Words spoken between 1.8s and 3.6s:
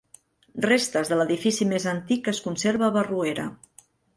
antic que es conserva a Barruera.